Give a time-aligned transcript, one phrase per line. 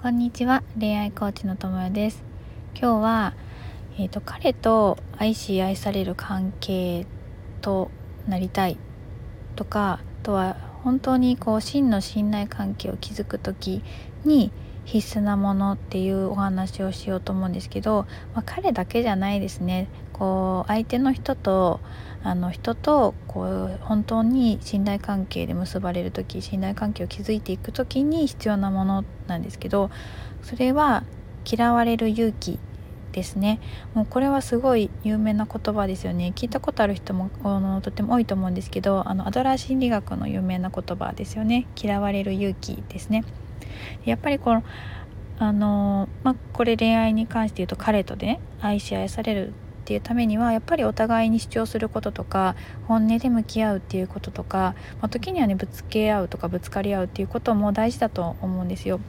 [0.00, 2.22] こんにちは恋愛コーチの友よです。
[2.72, 3.34] 今日は、
[3.98, 7.04] えーと、彼と愛し愛される関係
[7.62, 7.90] と
[8.28, 8.78] なりたい
[9.56, 13.82] とかあとは本当にこう真の信頼関係を築く時
[14.24, 14.52] に
[14.88, 19.86] 必須なものっていうお話をしようと思うんですけど、まあ、彼だけじゃないですね。
[20.14, 21.80] こう相手の人と
[22.22, 29.90] あの人とこう本当に信頼関係で結ばれる時信頼関係を築いていく時に必要なものなんですけど
[30.42, 31.04] それは
[31.44, 32.58] 嫌われる勇気
[33.12, 33.60] ですね。
[33.92, 36.32] もうこれはすごい有名な言葉ですよね。
[36.34, 41.66] 聞いたことある人もあのとても多いと思うんですけどあのアドラー心理学の有名な言葉ですよね。
[41.76, 43.24] 嫌われる勇気ですね。
[44.04, 44.64] やっぱりこの
[45.40, 49.52] あのまあ、これ恋愛に関して言うと彼とね愛し愛されるっ
[49.84, 52.56] ていうためにはやっぱりお互いに主張することとか
[52.88, 59.00] 本音で向き合うっていうこととか、まあ、時にはねぶつけ合うとかぶつかり合うっていうことも大事だと思うんですよ。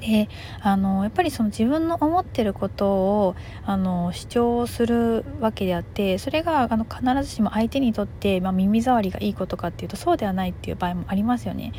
[0.00, 0.28] で
[0.60, 11.72] あのやっぱりその自分の思ってることをあの主張するわけであってそれがあの必ずしも相手にとって、まあ、耳障りがいいことかっていうとそうではないっていう場合もありますよね。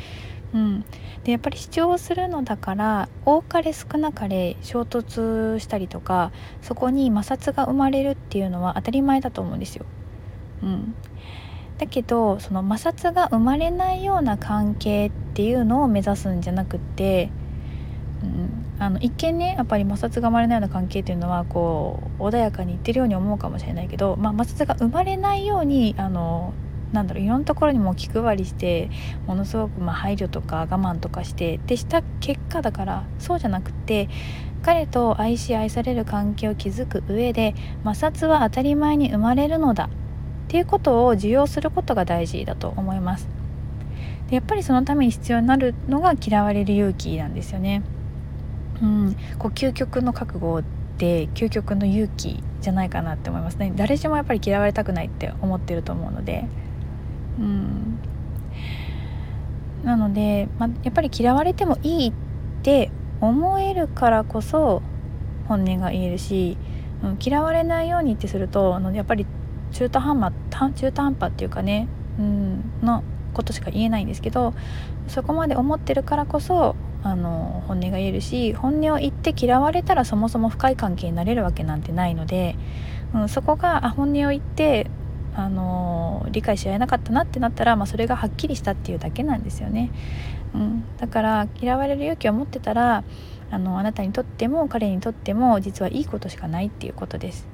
[0.56, 0.84] うん、
[1.24, 6.32] でやっぱり主張するのだから多かれ少なかれ衝突したりとか
[6.62, 9.84] そこに摩擦が生まれるっていうのは当たり前だと思うんですよ。
[10.62, 10.94] うん、
[11.76, 17.28] だけどその摩擦が生まれないような関係っていうのを目指すんじゃなくって、
[18.22, 26.54] うん、あの一見ねやっぱり摩擦が生まれないような関係っていうのはこう穏やかにいってるように思うかもしれないけど、まあ、摩擦が生まれないようにあの
[26.92, 28.90] なんだろういろんなところにも気配りして
[29.26, 34.08] ものすごくま配慮とか我慢とかしてでした結果だからそうじゃなくて
[34.62, 39.88] 彼と愛し愛される関係を築く上で摩擦は当たり前に生まれるのだっ
[40.48, 43.28] ていうことを受容することが大事だと思います。
[44.28, 47.82] でやっぱりそのために必要になるのが嫌われる勇気なんですよね。
[48.82, 49.16] うん。
[49.38, 50.62] こう究極の覚悟
[50.98, 53.72] で究極の勇気じゃないかなって思いますね。
[53.76, 56.46] 誰しもやっぱり嫌われたくないって思ってると思うので。
[57.38, 57.98] うん、
[59.84, 62.12] なので、まあやっぱり嫌われてもいいっ
[62.62, 64.82] て思えるからこそ
[65.48, 66.56] 本音が言えるし、
[67.02, 69.26] うん、嫌われないようにってするとあのやっぱり
[69.72, 70.32] 中途半端
[70.74, 71.88] 中途半端っていうかね、
[72.18, 73.02] うん、の
[73.32, 74.54] ことしか言えないんですけど
[75.08, 82.56] そこまで思ってるからこそあの本音が言えるし本音を言って嫌われたらそもそも深い関係になれるわけなんてないので、
[83.14, 84.90] うん、そこがあ本音を言って
[85.36, 89.90] あの理解し合えなかったなってなったら、まあ、それがはっきりしたっていうだけなんですよね。
[90.54, 93.04] うん、だから嫌われる勇気を持ってたら
[93.50, 97.46] あのあなたにとっても彼にとっても実はいいことしかないっていうことです。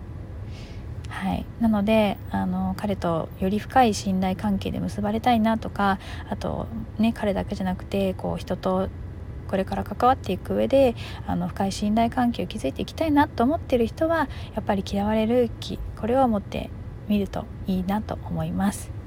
[1.09, 5.98] はい、なのであの彼とより深い信頼関係で結ばれたいなとか
[6.31, 6.66] あと
[6.98, 8.88] ね彼だけじゃなくてこう人と
[9.48, 10.94] これから関わっていく上で
[11.26, 16.71] あの深い信頼関係を築いていきたいなと思ってる人はやっぱり嫌われる気これを持って
[17.09, 19.02] 見るといいなと思います。